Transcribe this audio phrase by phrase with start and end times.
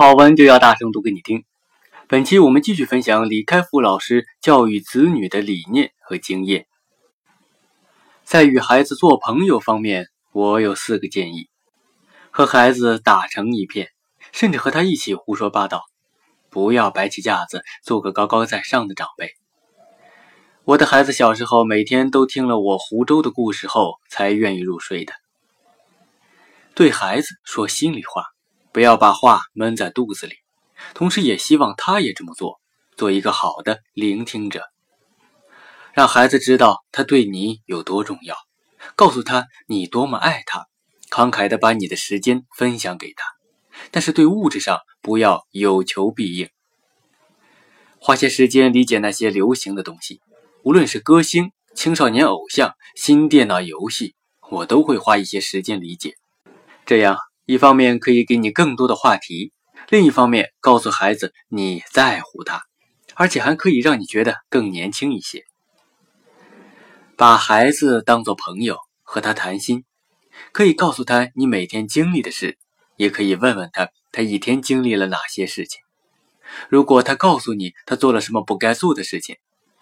[0.00, 1.44] 好文就要大声读给你听。
[2.06, 6.68] 本期我们继续分享李开复老师教育子女的理念和经验。
[8.22, 11.48] 在与孩子做朋友方面，我有四个建议：
[12.30, 13.88] 和孩子打成一片，
[14.30, 15.82] 甚至和他一起胡说八道，
[16.48, 19.32] 不要摆起架子做个高高在上的长辈。
[20.62, 25.12] 我的孩子小时候每天都听了我湖州的故事后才愿意入睡的。
[26.76, 28.26] 对孩子说心里话。
[28.72, 30.36] 不要把话闷在肚子里，
[30.94, 32.60] 同时也希望他也这么做，
[32.96, 34.64] 做一个好的聆听者，
[35.92, 38.36] 让孩子知道他对你有多重要，
[38.94, 40.66] 告诉他你多么爱他，
[41.10, 43.24] 慷慨的把你的时间分享给他，
[43.90, 46.48] 但是对物质上不要有求必应，
[47.98, 50.20] 花些时间理解那些流行的东西，
[50.62, 54.14] 无论是歌星、青少年偶像、新电脑游戏，
[54.50, 56.14] 我都会花一些时间理解，
[56.84, 57.18] 这样。
[57.48, 59.54] 一方面可以给你更多的话题，
[59.88, 62.64] 另一方面告诉孩子你在乎他，
[63.14, 65.46] 而且还可以让你觉得更年轻一些。
[67.16, 69.86] 把孩子当做朋友和他谈心，
[70.52, 72.58] 可以告诉他你每天经历的事，
[72.96, 75.80] 也可以问问他他一天经历了哪些事情。
[76.68, 79.36] 如果他告诉你他做了什么不该做的事情，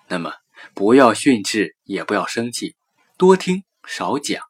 [0.07, 0.35] 那么
[0.73, 2.77] 不要训斥，也不要生气，
[3.19, 4.41] 多听少讲。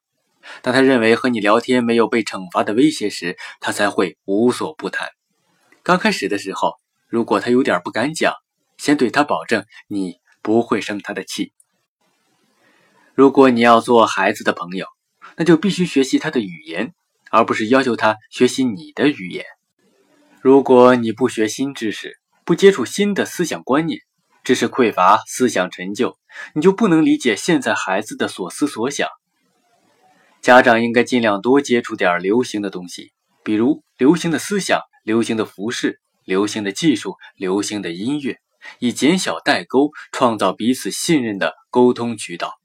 [0.63, 5.09] 当他认为和你聊天没有被惩罚的威胁时，他才会无所不谈。
[5.83, 6.75] 刚开始的时候，
[7.09, 8.35] 如果他有点不敢讲，
[8.77, 11.53] 先对他保证你不会生他的气。
[13.15, 14.87] 如果你要做孩子的朋友，
[15.37, 16.93] 那就必须学习他的语言，
[17.31, 19.45] 而不是要求他学习你的语言。
[20.41, 24.01] 如果你不学新知识，不接触新的思想观念，
[24.45, 26.17] 知识匮乏，思想陈旧，
[26.55, 29.09] 你就不能理解现在孩子的所思所想。
[30.47, 33.11] 家长应该尽量多接触点流行的东西，
[33.43, 38.39] 比如流行的思想、流行的服饰、流行的技术、流行的音乐，
[38.79, 42.61] 以减小代沟，创造彼此信任的沟通渠道。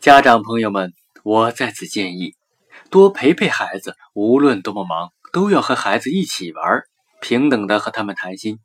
[0.00, 2.32] 家长朋友们，我在此建议，
[2.88, 6.84] 多陪陪孩子，无论多么忙，都要和孩子一起玩，
[7.20, 8.60] 平等的和他们谈心。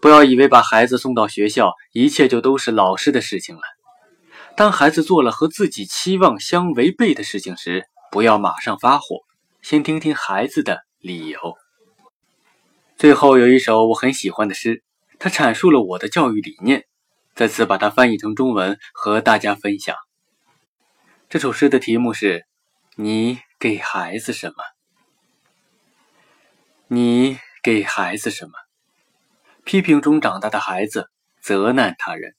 [0.00, 3.62] 不要以为把孩子送到学校，一切就都是老师的事情了。
[4.54, 9.20] 当孩子做了和自己期望相违背的事情时，不要马上发火，
[9.62, 11.56] 先听听孩子的理由。
[12.96, 14.84] 最后有一首我很喜欢的诗，
[15.18, 16.86] 它阐述了我的教育理念，
[17.34, 19.96] 在此把它翻译成中文和大家分享。
[21.30, 22.44] 这首诗的题目是：
[22.94, 24.54] 你给孩子什么？
[26.88, 28.52] 你给孩子什么？
[29.64, 31.10] 批评中长大的孩子，
[31.40, 32.34] 责难他人。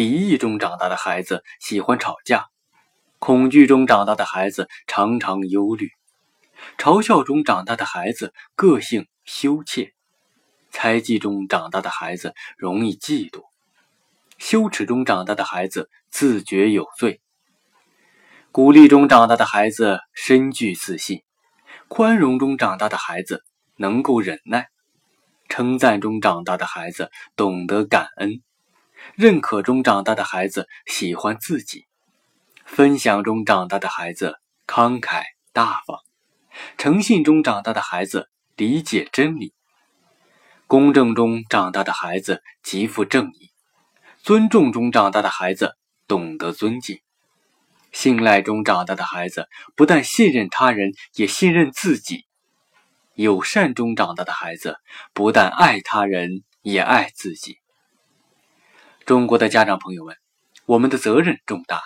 [0.00, 2.46] 敌意中长大的孩子喜欢吵架，
[3.18, 5.90] 恐惧中长大的孩子常常忧虑，
[6.78, 9.92] 嘲笑中长大的孩子个性羞怯，
[10.70, 13.42] 猜忌中长大的孩子容易嫉妒，
[14.38, 17.20] 羞耻中长大的孩子自觉有罪，
[18.52, 21.22] 鼓励中长大的孩子深具自信，
[21.88, 23.44] 宽容中长大的孩子
[23.76, 24.68] 能够忍耐，
[25.50, 28.40] 称赞中长大的孩子懂得感恩。
[29.14, 31.86] 认可中长大的孩子喜欢自己，
[32.64, 35.22] 分享中长大的孩子慷慨
[35.52, 35.98] 大方，
[36.78, 39.52] 诚信中长大的孩子理解真理，
[40.66, 43.50] 公正中长大的孩子极富正义，
[44.22, 47.00] 尊重中长大的孩子懂得尊敬，
[47.92, 52.26] 信赖中长大的孩子不但信任他人，也信任自己，
[53.14, 54.76] 友善中长大的孩子
[55.12, 57.59] 不但爱他人，也爱自己。
[59.10, 60.14] 中国的家长朋友们，
[60.66, 61.82] 我们的责任重大。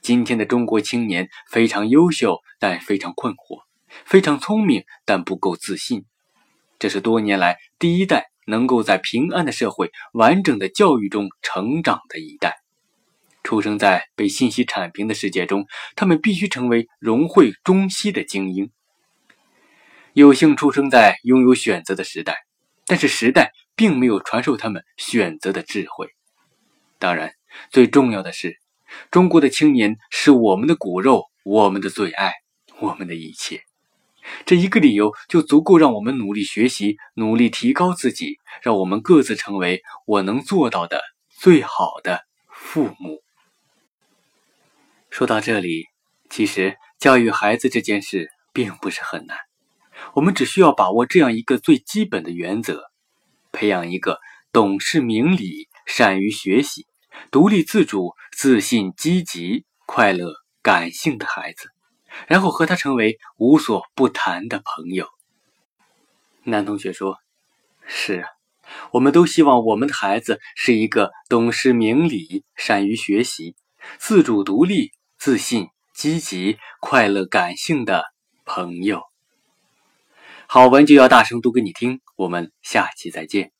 [0.00, 3.60] 今天的中国青年非常优秀，但非常困惑；
[4.06, 6.06] 非常聪明，但不够自信。
[6.78, 12.62] 这是多年来第一代能够在平安的社会、完整的教育中成长的一代。
[13.42, 18.70] 出生在被信息铲平的世界中，他们必须成为融汇中西的精英。
[20.14, 22.46] 有幸出生在拥有选择的时代，
[22.86, 26.08] 但是时代并没有传授他们选择的智慧。
[27.02, 27.32] 当然，
[27.68, 28.60] 最重要的是，
[29.10, 32.32] 中国的青年是我们的骨肉，我们的最爱，
[32.78, 33.64] 我们的一切。
[34.46, 43.20] 这一个理由就足够让我们努力学习，努力提高自己，让我们各自成为我能做到的最好的父母。
[45.10, 45.86] 说到这里，
[46.30, 49.36] 其实教育孩子这件事并不是很难，
[50.14, 52.84] 我们只需要把握这样一个最基本的原则：
[53.50, 54.20] 培养一个
[54.52, 56.86] 懂事明理、善于学习。
[57.30, 60.32] 独立自主、自信、积极、快乐、
[60.62, 61.68] 感性的孩子，
[62.26, 65.08] 然后和他成为无所不谈的朋友。
[66.44, 67.18] 男同学说
[67.86, 68.28] ：“是啊，
[68.90, 73.54] 我们都希望我们的孩子是一个懂事明理、善于学习、
[73.98, 78.04] 自主独立、自信、积极、快乐、感性的
[78.44, 79.02] 朋友。”
[80.46, 83.52] 好文就要大声读给你听，我们下期再见。